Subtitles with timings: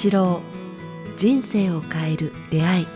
[0.00, 0.40] 八郎
[1.16, 2.86] 人生を変える出会い。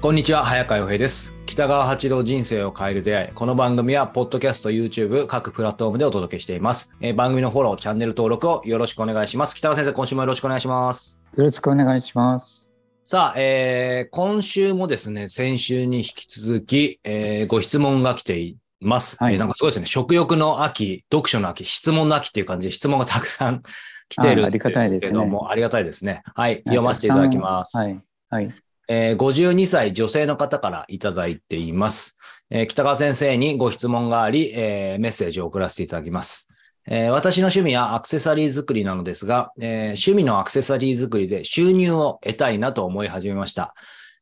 [0.00, 1.34] こんにちは早川洋平です。
[1.44, 3.28] 北川八郎人生を変える出会い。
[3.34, 9.54] この番組はポッドキャスト YouTube 各プラットフォームでお届けしています、えー番組のフォローチャンネル登録をよろしくお願いします。
[9.54, 11.20] 北川先生今週もよろしくお願いします。
[11.36, 12.66] よろしくお願いします。
[13.04, 19.16] さあ、えー今週もですね、先週に引き続き、えーご質問が来ています。
[19.22, 23.62] はいえーなんかすごいですね、食欲の秋、読書の秋、質問の秋っていう感じで質問がたくさん
[24.08, 26.22] 来ているんあありがたいでですけども、ありがたいですね。
[26.34, 27.76] はい、読ませていただきます。
[27.76, 28.00] はい。
[28.30, 28.54] はい。
[28.88, 32.18] えー52歳女性の方からいただいています。
[32.50, 36.48] えー北川先生にご質問があり、えーメッセージを送らせていただきます。
[36.88, 43.74] えー私の趣味はアクセサリー作りなのですが、えー趣味のアクセサリー作りで収入を得たいなと思い始めました。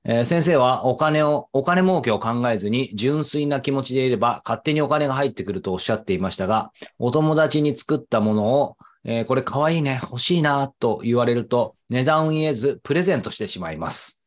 [0.07, 14.23] えー先生はお金を、お金儲けを考えずに純粋な気持ちでいれば勝手にお金が入ってくるとおっしゃっていましたが、お友達に作ったものを、えーこれ可愛いね、欲しいなと言われると値段を言えずプレゼントしてしまいます。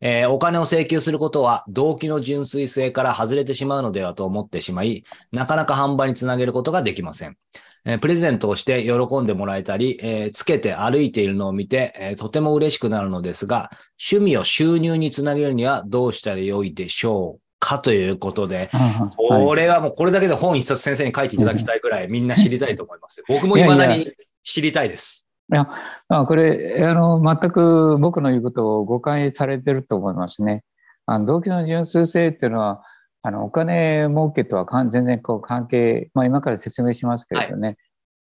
[0.00, 7.36] えーお金を請求することは動機の純粋性から外れてしまうのではと思ってしまい、なかなか販売につなげることができません。
[7.84, 13.70] えープレゼントをして喜んでもらえたり、えーつけて歩いているのを見て、えーとても嬉しくなるのですが、
[14.10, 23.22] 趣味を収入につなげるにはどうしたらよいでしょうかということで、あこはいれはもうこれだけで本一冊先生に書いていただきたいぐらいみんな知りたいと思います。
[23.28, 24.12] 僕も未だいやいに
[24.44, 25.28] 知りたいです。
[25.52, 25.68] いや、
[26.08, 30.62] あこれ、あの、全く僕の言うことを誤解されてると思いますね。
[31.06, 32.82] あの動機の純粋性っていうのは、
[33.22, 37.76] あの、お金儲けとは全然こう関係、まあ今から説明しますけれどね、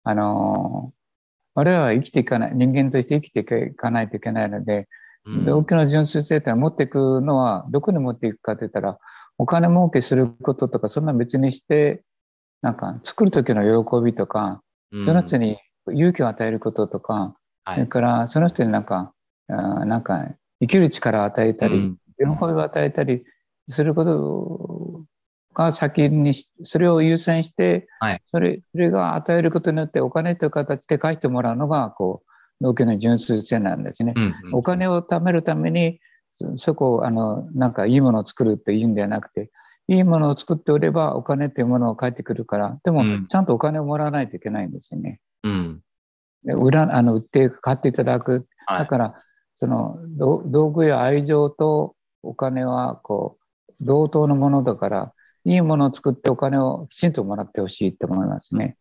[0.04, 0.94] あの、
[1.56, 3.40] 我々は生きていかない、人間として生きて
[3.72, 4.88] いかないといけないので、
[5.26, 5.46] うん。
[5.46, 9.00] 動機の純粋性ってのは持っていくのは、どこに持っていくかって言ったら、
[9.38, 12.04] お金儲けすることとか、そんな別にして、
[12.62, 14.62] なんか作る時の喜びとか、
[15.06, 15.58] その人に
[15.88, 17.76] 勇気を与えることとか、はい。
[17.76, 19.14] それからその人になんか、
[19.48, 20.26] あーなんか
[20.62, 21.98] 生きる力を与えたり、うん。
[22.18, 23.24] 喜びを与えたり
[23.70, 24.75] すること
[25.56, 34.14] が先にし、それを優先して、はいそれそれが与えることによってお金という形で返してもらうのが、こう、動機の純粋性なんですね。
[34.16, 36.00] うんうんお金を貯めるために、
[36.36, 39.50] そそこを、あの、なんかいいものを作るっていうんではなくて、
[39.88, 45.20] いいものを作っておればお金っていうものを返ってくるから、でもうん、ちゃんとお金をもらわないといけないんですよね。
[45.44, 45.82] うん
[46.44, 48.48] で売ら、あの、売って、買っていただく。
[48.68, 49.16] はいだから、
[49.58, 55.14] その、ど道具や愛情とお金は、こう、同等のものだから、
[55.46, 58.78] いいものを作ってお金をきちんともらってほしいと思いますね。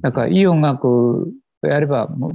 [0.00, 1.26] だから、いい音楽を
[1.62, 2.32] やれば、も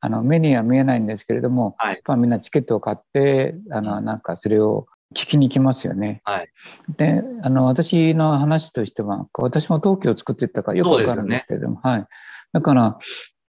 [0.00, 6.20] あの、目には見えないんですけれども、はいやっぱみんなチケットを買って、あの、なんかそれを聞きに来ますよね。
[6.24, 6.48] はい
[6.96, 12.06] で、あの、私の話としては、私も陶器を作っていったからよくわかるんですけれども、はい。
[12.52, 12.98] だから、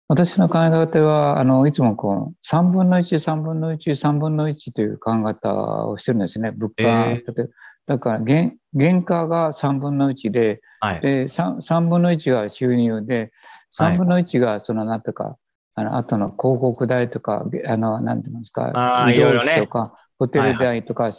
[0.08, 6.52] 私の考え方は、あの、いつもこう、3分の1、3分の1、3分の1という考え方をしてるんですね。
[6.52, 6.84] 物価。
[6.84, 7.48] え例えば
[7.86, 11.00] だから原、原価が3分の1で、はい。
[11.00, 13.30] で 3, 3分の1が収入で、はい
[13.78, 15.36] 3分の1がそのなんとか、
[15.74, 21.10] あの後の広告代とか、あの、なんていうんですか、あー移動いろいろね費とか、ホテル代とか、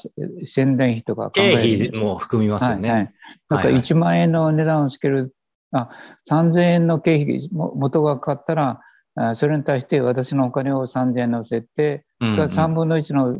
[0.47, 2.89] 宣伝費とか考経費も含みますよね。
[2.89, 3.05] はいはい。
[3.05, 3.15] だか
[3.49, 5.35] らはいはい1万円の値段をつける、
[5.71, 5.89] あ、
[6.29, 8.79] 3000円の経費、も元がかかったら、
[9.15, 13.39] あそれに対して私のお金を3000円乗せて、うんうん3分の1の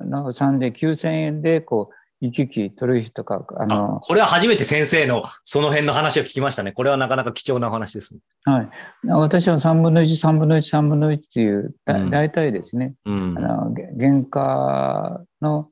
[0.00, 6.70] の3で9000円で、こう、行き来取引とか、ああの、これは初めて先生のその辺の話を聞きましたね。
[6.70, 8.20] これはなかなか貴重なお話ですね。
[8.44, 8.68] はい。
[9.08, 13.40] 私は3分の1、3分の1、3分の1っていう、だうん大体ですね、うんあ。
[13.40, 15.68] の、げ原価の、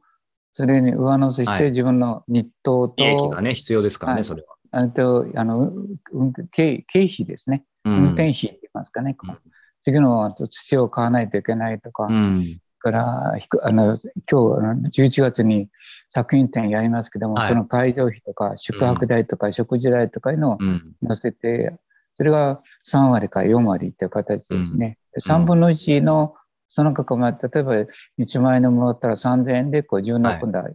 [0.55, 4.57] それに上乗せしはいて自分の日当と、利益がね、必要ですからね、はいそれは。
[4.73, 5.73] あと、あの、
[6.11, 7.65] 運経経費ですね。
[7.85, 9.15] うん運転費って言いますかね。
[9.15, 9.39] こう
[9.83, 12.59] 次の土を買わないといけないとか、うん。
[12.81, 13.99] から、あの、
[14.31, 15.69] 今日、あの11月に
[16.13, 20.95] 作品展やりますけども、はいその会場費とか、宿泊代とか、食事代とかいうのをうん。
[21.07, 21.79] 載せて、
[22.17, 24.99] それが3割か4割っていう形ですね。
[25.15, 26.35] でうん3分の1の、
[26.71, 27.75] その価格も、例えば
[28.19, 30.75] 1万円のものだったら3000円で、こう、17分台、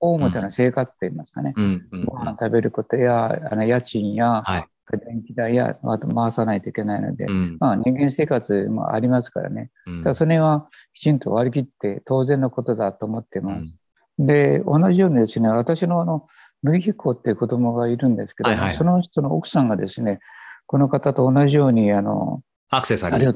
[0.00, 1.54] 大元の生活と言いますかね。
[1.56, 1.88] うん。
[1.92, 4.71] うんご飯食べることや、あの家賃や、はい。
[4.98, 7.56] 電気代や、あと回さないといけないので、うん。
[7.60, 9.70] まあ人間生活もありますからね。
[9.86, 13.74] うんだからそれはきちんと割り切って当然のことだと思ってます。
[14.18, 16.26] で、同じようにですね、私のあの、
[16.62, 20.20] 麦彦っていう子供がいるんですけど、はいはいはいその人の奥さんがですね、
[20.66, 23.30] この方と同じように、あの、アクセサリー。
[23.30, 23.34] を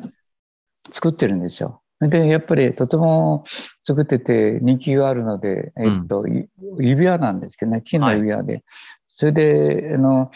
[0.93, 1.83] 作ってるんですよ。
[2.01, 3.45] で、やっぱりとても
[3.85, 6.49] 作ってて人気があるので、えっと、い
[6.79, 8.65] 指輪なんですけどね、金の指輪で。
[9.07, 10.31] それで、あの、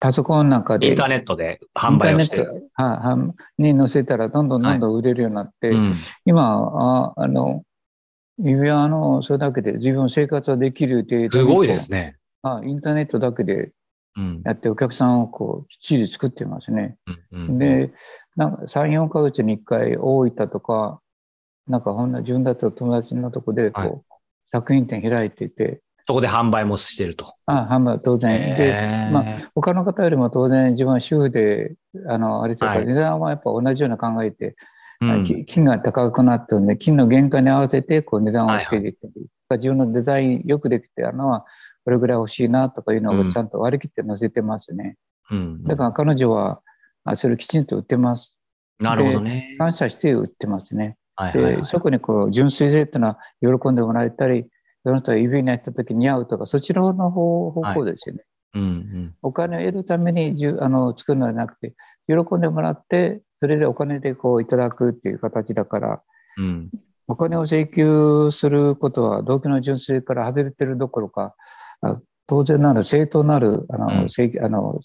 [0.00, 0.88] パソコンなんかで。
[0.88, 2.40] インターネットで販売をして
[2.74, 5.94] ははに載せたらどんどんどんどん売れるようになって、うん
[6.24, 7.62] 今、ああの、
[8.38, 11.30] 指輪の、それだけで自分の生活はできるという。
[11.30, 12.16] すごいですね。
[12.42, 13.72] あインターネットだけで
[14.16, 16.96] うんやってお客さんをこうきっちり作ってますね。
[17.30, 17.92] うんうんで、
[18.36, 21.00] なんか3、4ヶ月に1回大分とか、
[21.68, 24.00] なんかほんな自分だと友達のとこでこう、はい
[24.52, 27.34] 作品展開いてて、そこで販売もしてると。
[27.46, 28.30] あ販売は当然。
[28.30, 29.24] で、へーま
[29.54, 31.74] 他の方よりも当然自分は主婦で、
[32.06, 34.56] あの、あれですから、はい値段はやっぱ同じような考えて、
[35.00, 41.46] うんき金が高くなってるんで、金の原価に合わせてこう値段をつけていったり、自分のデザインよくできてあるのは、
[41.84, 44.96] これぐらい欲しいなとかいうのうんをちゃんと割り切って載せてますね。
[45.30, 46.60] うんだから彼女は、
[47.04, 48.36] あそれをきちんと売ってます。
[48.78, 49.56] なるほどね。
[49.58, 50.96] 感謝して売ってますね。
[51.16, 54.46] はいはいはいで、そこにこう純粋性っていうのは喜んでもらえたり、
[54.82, 58.24] その人が指にやった時に似合うとか、そちらの方方向ですよね。
[58.54, 59.14] うんうん。
[59.22, 61.74] お金を得るためにじゅあの作るのではなくて、
[62.08, 66.02] 喜んでもらって、それでお金でこういただくっていう形だから、
[66.38, 66.70] うん。
[67.06, 71.34] お金を請求することは動機の純粋から外れてるどころか、
[71.82, 74.08] あ当然なる正当なるあの、うん。
[74.08, 74.80] 請求あの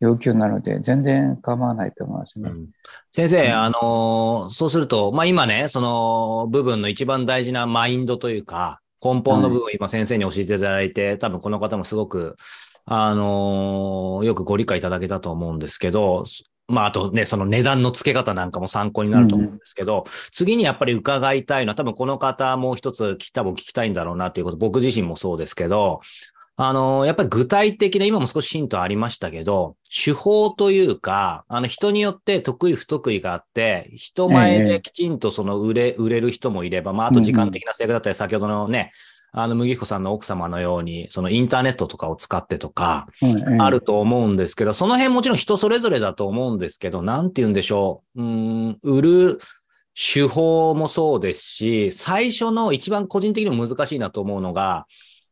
[0.00, 2.50] 要求なので、全然構わないと思いますね。
[2.50, 2.68] うん。
[3.10, 3.52] 先生、うん。
[3.52, 12.36] あのーそうすると、まあ今ね、その部分の一番大事なマインドというか、根本の部分、今先生に教えていただいて、多分この方もすごく、
[12.84, 16.24] あのーよくご理解いただけたと思うんですけど、
[16.68, 26.00] まああとね、その値段の付け方なんかも参考になると思うんですけど、次にやっぱり伺いたいのは、多分この方もう一つき多分聞きたいんだろうなということ、僕自身もそうですけど、
[26.60, 38.90] あの、やっぱり具体的な、今も少しヒントありましたけど、手法というか、あの、人によって得意不得意があって、人前ええできちんとその売れ、売れる人もいれば、まあ、あと時間的な制約だったり、先ほどのね、
[39.30, 43.06] あの、麦彦さんの奥様のように、そのインターネットとかを使ってとか、
[43.60, 48.20] あると思うんですけど、その辺もちろん人それぞれだと思うんですけど、なんて言うんでしょう。
[48.20, 49.38] うーん、売る
[49.94, 54.86] 手法もそうですし、最初の一番個人的にも難しいなと思うのが、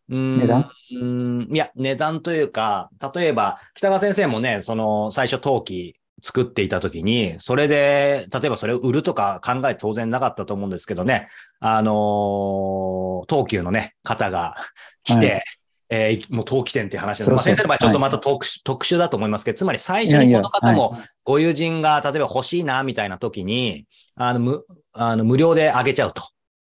[0.09, 0.71] 値段？
[0.93, 1.55] うーん。
[1.55, 11.29] いや、値段というか、例えば、北川先生もね、その、最初陶器作っていたときに、それで、例えばそれを売るとか考え当然なかったと思うんですけどね、
[11.61, 14.57] あのー東急のね、方が
[15.03, 15.41] 来て、は
[15.89, 21.01] えーもう陶器店っていう話なので、まあ、先生の場合ちょっとまた特殊,、特殊だと思いますけど、つまり最初にこの方もはい。
[21.25, 24.65] ご友人が例えば欲しいな、みたいな時に、あの、無、
[24.95, 26.23] あの無料であげちゃうと。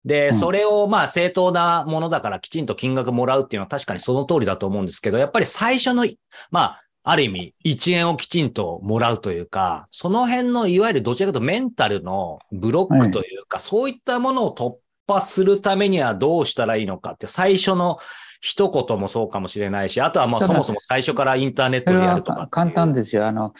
[0.06, 6.06] で、うんそれをまあ正当なものだからきちんと金額もらうっていうのは確かにその通りだと思うんですけど、やっぱり最初の、
[6.52, 14.76] まあ、ある意味、1円をきちんともらうというか、その辺のいわゆるどちらかとメンタルのブロックというか、そういったものを突
[15.08, 18.00] 破するためにはどうしたらいいのかって、最初の
[18.42, 22.48] 一言もそうかもしれないし、あとはまあそもそも最初からインターネットでやるとか。
[22.48, 23.28] 簡単ですよ。
[23.28, 23.54] あの、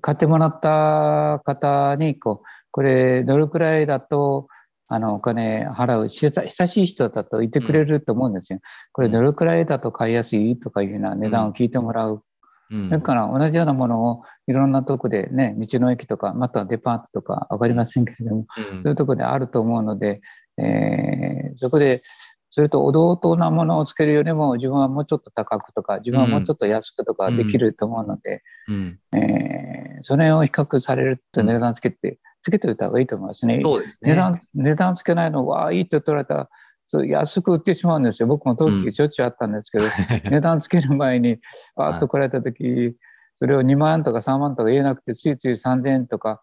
[0.00, 4.48] 買ってもらった方に、こう、これ、どれくらいだと、
[4.92, 8.60] あの、お金払う、し親しい人だと言ってくれると思うんですよ。
[8.92, 12.22] これ、どれくらいだと買いやすいとかいうような値段を聞いてもらう。
[12.70, 12.90] うん。
[12.90, 18.82] だから、同じようなものをいろんなとこでね、道の駅とか、またはデパートとか、わかりませんけれども、うん。
[18.82, 20.20] そういうところであると思うので、
[20.58, 22.02] えーそこで、
[22.50, 28.98] それと同等なものをつけるよりも、自分はもうちょっと高くとか、自分はもうちょっと安くとかできると思うので、うん。
[29.18, 33.60] えーそれを比較されると値段つけて、つけておいた方がいいと思いますね。
[33.62, 34.10] そうですね。
[34.10, 36.48] 値段、値段つけないのは、いいと取られたら、
[36.86, 38.28] そう安く売ってしまうんですよ。
[38.28, 39.84] 僕も当うん時しょっちゅうあったんですけど、
[40.30, 41.38] 値段つける前に、
[41.76, 42.96] あーっと来られた時、
[43.38, 46.40] それを2万円とか3万とか言えなくて、ついつい3000円とか、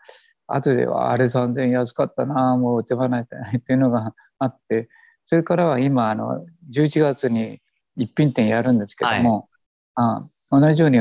[0.48, 4.90] 後ではあれ3000円安かったな、もう手放したいっていうのがあって、
[5.26, 7.62] それからは今、あの、11月に
[7.96, 9.50] 一品店やるんですけども、
[9.96, 11.00] あ同じように、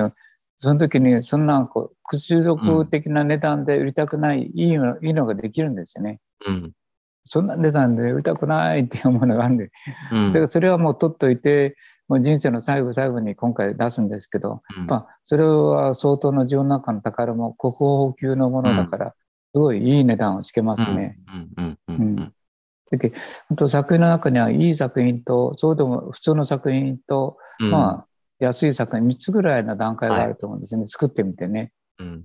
[0.59, 6.21] その時にそんなこう屈辱的な値段で売りたくない、いいのいいのができるんですよね。
[6.47, 6.73] うん。
[7.27, 9.71] そんな値段で売りたくないっていうものがあるんで、
[10.11, 10.33] うん。
[10.33, 11.77] だからそれはもう取っといて、
[12.09, 14.87] もう人生の最後最後に今回出すんですけど、うん。
[14.87, 19.15] まあ、それは相当の自分の中の宝も国宝級のものだから、
[19.53, 21.19] すごいいい値段をつけますね。
[23.49, 27.71] 本当作品の中にはいい作品と、そうでも普通の作品と、うん。
[27.71, 30.87] まあ、安い作品3つぐらいの段階があると思うんですね。
[30.89, 31.73] 作ってみてね。
[31.99, 32.25] うん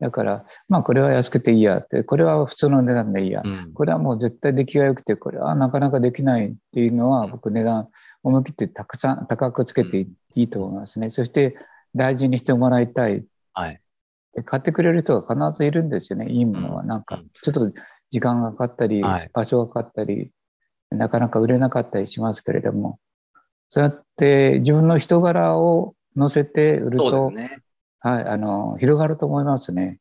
[0.00, 3.42] だから、まあ、これは安くていいやって、これは普通の値段でいいや。
[3.44, 7.88] うんこれはもう絶対出来が良くて、これはなかなかできないっていうのは、僕値段
[8.22, 11.10] 思い切ってたくさん高くつけていいいと思いますね。
[11.10, 11.56] そして
[11.94, 13.24] 大事にしてもらいたい。
[13.54, 13.80] はい。
[14.34, 16.82] で買ってくれる人が必ずいるんですよね、いいものは。
[16.82, 17.72] なんかうん、ちょっと
[18.10, 20.32] 時間がかかったり、はい場所がかかったり、
[20.90, 22.98] なかなか売れなかったりしますけれども、
[23.70, 27.58] そうやって自分の人柄を乗せて売ると、そうですね。
[28.04, 29.98] はい、あの、広がると思いますね。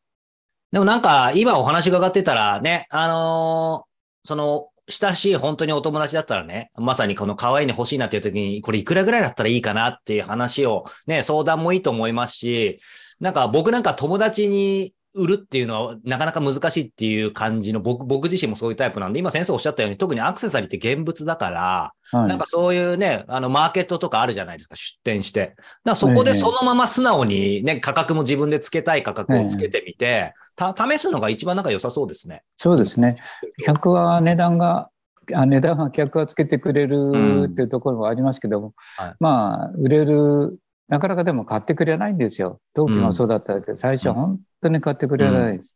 [0.74, 12.80] でもなんか、今お話伺ってたらね、あのーその、親しい本当にお友達だったらね、まさにこの可愛いに欲しいなっていう時に、これいくらぐらいだったらいいかなっていう話をね、相談もいいと思いますし、
[13.22, 22.28] なんか僕なんか友達に売るっていうのはなかなか難しいっていう感じの僕、僕自身もそういうタイプなんで、今先生おっしゃったように特にアクセサリーって現物だから、はい。
[22.28, 25.40] なんかそういうね、あの、マーケットとかあるじゃないですか、出店して。
[25.40, 32.44] だからそこでそのまま素直にね、価格も自分でつけたい価格をつけてみて、た、試すのが一番なんか良さそうですね。
[32.58, 33.18] そうですね。
[33.66, 34.90] 客は値段が、
[35.34, 40.60] あ値段は客はつけてくれうんるっていうところもありますけども、はいまあ、売れる、
[40.94, 42.60] なかなかでも買ってくれないんですよ。
[42.76, 45.74] 同期もそうだったけど、最初は本当に買ってくれないです。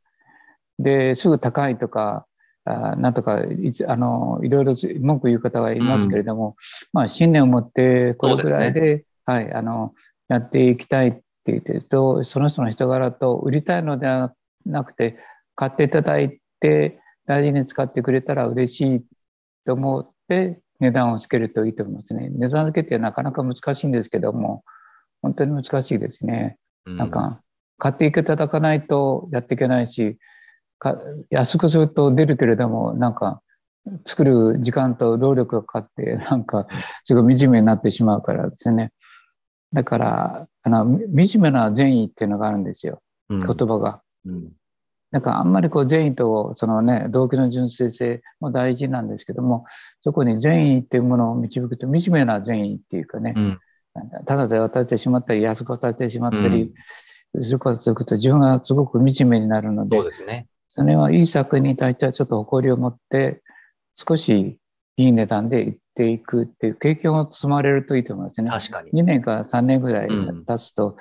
[0.78, 2.28] で、すぐ高いとか、
[2.66, 6.56] あなんとかいつあの、いろいろ文句言う方がいますけれども、
[6.94, 9.96] まあ、信念を持って、これぐらいで、はい、あの、
[10.30, 14.36] やっていきたいって言ってると、その人の人柄と売りたいのでは
[14.68, 15.18] なくて、
[15.56, 19.04] 買っていただいて、大事に使ってくれたら嬉しい
[19.66, 22.30] と思って、値段をつけるといいと思いますね。
[22.30, 24.64] 値段付けってなかなか難しいんですけども、
[25.22, 26.58] 本当に難しいですね。
[26.86, 27.42] うんなんか、
[27.78, 30.18] 買っていただかないとやっていけないし、
[30.80, 30.98] か
[31.30, 33.42] 安くすると出るけれども、なんか、
[34.06, 36.68] 作る時間と労力がかかって、なんか、
[37.04, 38.92] すごい惨めになってしまうからですね。
[39.74, 44.02] だから、あの、み惨めな善意っていうのがあるんですよ、うん言葉が。
[44.26, 44.52] うん
[45.10, 49.66] なんかあんまりこう善意とそのね、動機の純粋性も大事なんですけども、
[50.04, 53.60] そこに善意っていうものを導くと、惨めな善意っていうかね、うん
[54.26, 56.74] ただで渡してしまったり、安く渡してしまったり
[57.42, 60.48] することすると、自分がすごく惨めになるのでそう、ですね。
[60.70, 63.42] それはいい作品に対してはちょっと誇りを持って、
[63.96, 64.60] 少し
[64.98, 68.50] いい値段でいっていくっていう経験を積まれるといいと思いますね。
[68.50, 68.92] 確かに。
[68.92, 70.98] 2年から3年ぐらい経つと、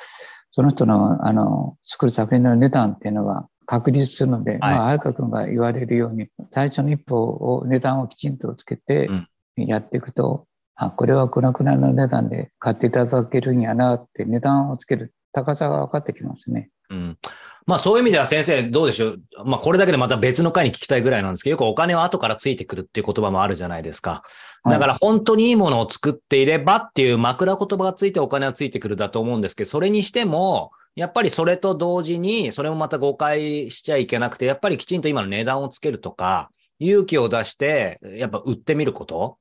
[0.53, 9.11] その人のあの作る作品の値段っていうのが確立するので、まあ、早川君が言われるように、最初の一歩を値段をきちんとつけて
[9.57, 10.47] やっていくと、
[10.77, 16.71] あ、これはこのくらいの値段で買っていただけるんやなって値段をつける高さが分かってきますね。
[16.91, 17.19] うん。
[17.67, 19.21] まあそういう意味では先生どうでしょう？
[19.45, 24.23] まあこれだけでまた別の回に聞きたいぐらいなんですけど、よくお金は後からついてくるっていう言葉もあるじゃないですか。
[24.65, 39.39] だから本当にいいものを作っていればっていう枕言葉がついてお金はついてくるだと思うんですけど、それにしても、やっぱりそれと同時に、それもまた誤解しちゃいけなくて、やっぱりきちんと今の値段をつけるとか、勇気を出して、やっぱ売ってみること。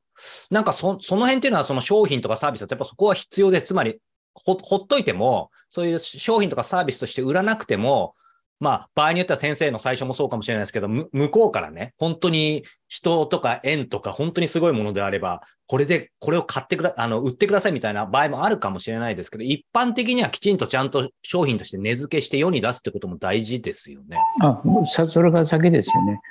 [0.50, 4.00] なんかそ、その辺っていうのはその商品とかサービスだとやっぱそこは必要で、つまり、
[4.34, 8.16] ほ、ほっといても、そういう商品とかサービスとして売らなくても、
[8.60, 24.18] まあ、場合によっては先生の最初もそうかもしれないですけど、向こうからね、本当に人とか縁とか本当にすごいものであれば、これで、これを買ってくだ、あの、売ってくださいみたいな場合もあるかもしれないですけど、一般的にはきちんとちゃんと商品として値付けして世に出すってことも大事ですよね。
[24.42, 26.22] あ、それが先ですよね。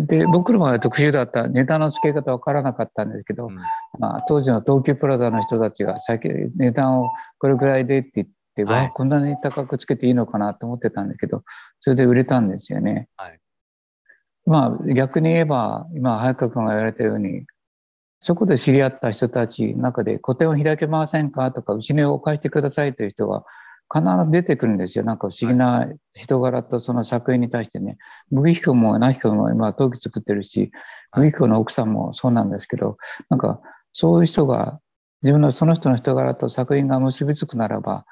[0.00, 1.48] でで僕らは特殊だった。
[1.48, 3.56] 値段の付け方分からなかったんですけど、うん。
[3.98, 8.82] まあ、当時の東急プラザの人たちが先値段をこれぐらいでって言って、はい。
[8.82, 11.42] わあこんなに高くつけていいのかなと思ってたんだけど
[11.80, 13.08] それで売れたんですよね。
[13.16, 13.38] はい。
[14.44, 17.46] まあ逆に言えば今早川君が言われたように
[18.22, 23.44] そこで知り合った人たちの中で個展を開けませんかとかうちにお貸してくださいという人が
[23.92, 25.04] 必ず出てくるんですよ。
[25.04, 27.98] なんか不思議な人柄とその作品に対してね。
[28.30, 30.70] 麦彦も何彦も今陶器作ってるし、
[31.10, 32.96] はい麦彦の奥さんもそうなんですけど、
[33.28, 33.60] なんか
[33.92, 34.80] そういう人が
[35.22, 38.06] 自分のその人の人柄と作品が結びつくならば、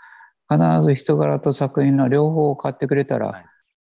[0.51, 3.45] 必ず人柄と作品の両方を買ってくれたら、はい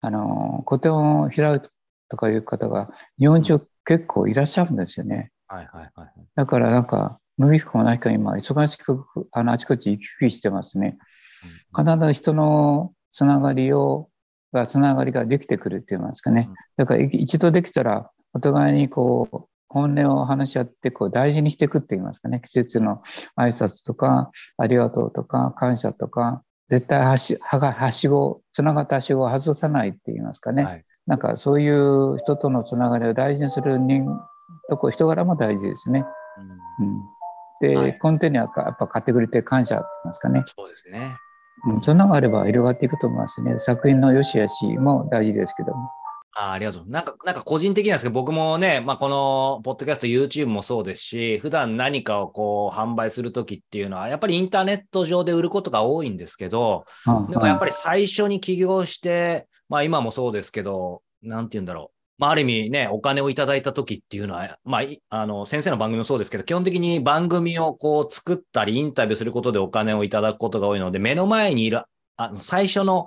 [0.01, 1.71] あの、個展を開く
[2.09, 5.31] とかいう方が日本中結構いらっしゃるんですよね。
[5.49, 6.13] はいはいはい。
[6.35, 10.99] だからなんか、麦彦も何か今忙しく、あの、あちこち行き来してますね。
[11.77, 14.09] 必ず人のつながりを、
[14.53, 16.57] が、つながりができてくるって言いますかねうん。
[16.77, 22.41] だからい一度できたら、お互いにこう、本音を話し合って、こう、大事にしていくって言いますかね。
[22.45, 23.03] 季節の
[23.37, 30.65] 挨拶とか、ありがとうとか、感謝とか、絶対はし、はが、はしご、つながったはしごを外さないって言いますかね。
[30.65, 34.05] はいなんかそういう人とのつながりを大事にする人、
[34.69, 36.05] とこ、人柄も大事ですね。
[36.81, 37.01] うんうん。
[37.61, 40.43] で、はい根底にはやっぱ買ってくれて感謝って言いますかね。
[40.47, 41.17] そうですね。
[41.67, 43.59] うん、そんなのがあれば広がっていくと思いますね。
[43.59, 45.91] 作品の良し悪しも大事ですけども。
[46.39, 46.85] あありがとう。
[46.87, 56.85] なんか、なんか個人的なんですけど、僕もね、まあ、この、ポッドキャスト、YouTube もそうですし、普段何かをこう、販売するときっていうのは、やっぱりインターネット上で売ることが多いんですけど、
[57.31, 61.96] でもやっぱり、り最初に起業して、まあ今もそうですけど、なんて言うんだろう。
[62.19, 71.83] まあある意味ね、お金をいただいた時っていうのは、まあ、あの、先生の番組もそうですけど、基本的に番組をこう作ったりインタビューすることでお金をいただくことが多いので、目の前にいる
[72.17, 73.07] あの最初の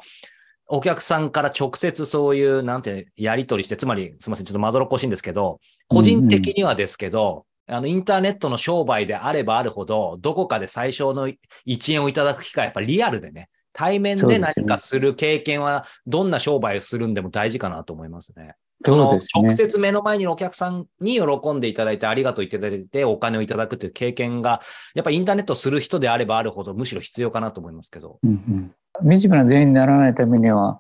[0.67, 18.53] お客さんから直接そういう、なんて、やり取りして、つまり、すみません、ちょっとまどろっこしいんですけど、個人的にはですけど、あの、インターネットの商売であればあるほど、どこかで最小の1円をいただく機会、やっぱりリアルでね、対面で何かする経験は、どんな商売をするんでも大事かなと思いますね。
[18.85, 24.61] その直接目の前にいるお客さんに喜んでいただいてありがとういただいてお金をいただくという経験が、
[24.93, 28.19] やっぱりインターネットする人であればあるほどむしろ必要かなと思いますけど。
[28.23, 30.79] うんうん、身近な全員にならないためには、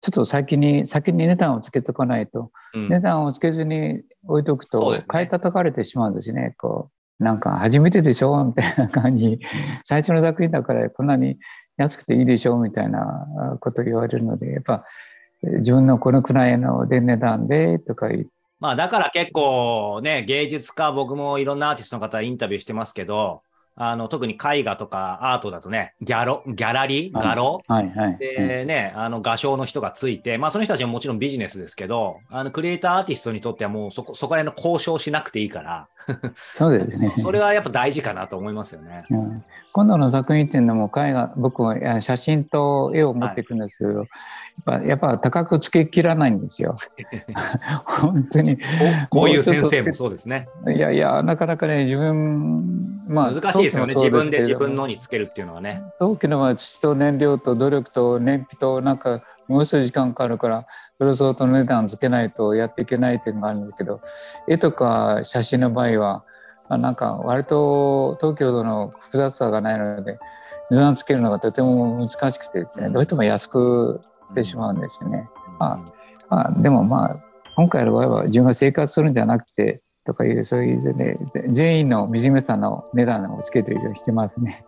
[0.00, 6.54] ちょっと先に、先に値段をつけとかないと、うん、値段をつけずに置いとくと、買い叩かれてしまうんですね。
[6.58, 9.38] こう、なんか初めてでしょみたいな感じ、
[9.84, 11.38] 最初の作品だからこんなに
[11.76, 14.84] 安くていいでしょみたいなこと言われるので、やっぱ
[15.42, 18.28] 自分のこのくらいので値段でとか言って、
[18.58, 23.42] まあだから結構ね、芸術家、僕もいろんなアーティストの方インタビューしてますけど、
[23.74, 27.12] あの、特に絵画とかアートだとね、ギャロ、ギャラリー？
[27.12, 35.88] 画廊、はいはい、でね、あの、画商の人がついて、まあその人たちももちろんビジネスですけど、あの、クリエイターアーティストにとってはもうそこ、そこら辺の交渉しなくていいから、
[36.56, 37.14] そうですね。
[37.18, 39.04] それはやっぱ大事かなと思いますよね。
[39.10, 44.08] うん、今度の作品っていうのも絵画、僕は写真と絵を持っていくんですけど、はい
[44.64, 46.78] ぱやっぱ高くつけきらないんですよ。
[47.84, 48.58] 本当に
[49.10, 49.24] こ。
[49.24, 50.48] ういう先生もそうですね。
[50.66, 55.82] いやいや、なかなかね、自分、まあ、難しいですよね、自分で自分のにつけるっていうのはね。
[55.98, 60.66] 陶器のは土と燃料と努力と燃費と、なんか、もうすぐ時間かかるから、
[60.98, 64.00] それ相当の値段つけないとやっていけないっていうのがあるんですけど、
[64.48, 66.24] 絵とか写真の場合は、
[66.68, 70.18] まあ、なんか割と東京の複雑さがないので、
[70.70, 74.00] 値段つけるのがとても難しくてですね、どうしても安く
[74.32, 75.28] ってしまうんですよね。
[75.58, 75.78] まあ、
[76.28, 77.16] まあ、でもまあ
[77.56, 84.64] 今回の場合は自分が生活するんじゃなくてとかいうそういうね全員の惨めさの値段をつけているようにしてますね。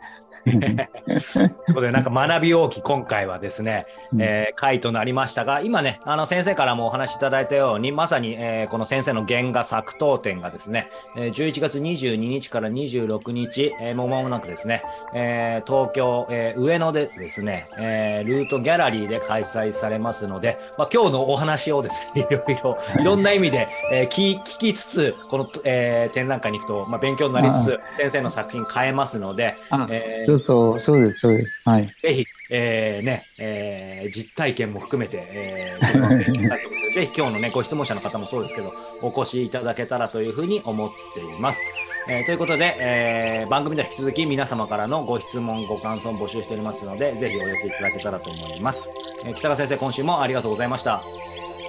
[1.35, 3.85] ということで、なんか学び大き今回はですね、
[4.19, 14.83] えー、回となりましたが、今ね、あの先生からもお話しいただいたように、まさに、えー、この先生の原画作刀展がですね、えー、11月22日から26日、えー、もう間もなくですね、
[15.15, 23.05] えー、東京、えー、上野でですね、えー、ルートギャラリーで開催されますので、まあ、今日のお話をですね、 いろいろ、い。
[23.05, 29.57] ろんな意味で、えー、聞聞きつつ、この、えー、展覧会に行くと、まあ、勉強になりつつ、先生の作品変えますので、
[29.91, 31.63] えー、そう、そうです、そうです。
[31.65, 31.87] はい。
[31.87, 36.49] ぜひ、えー、ね、えー、実体験も含めて、えー、
[36.95, 38.73] ぜひ今日のね、ご質問者の方もそうですけど、
[39.03, 41.63] お越しいただけたらというふうに思っています。
[42.09, 48.91] えー、ということで、えー、番組では引き続き皆様からのご質問、ご感想を募集しておりますので、ぜひお寄せいただけたらと思います。
[49.25, 51.03] えー、北川先生、今週もありがとうございました。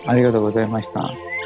[0.06, 1.39] ありがとうございました。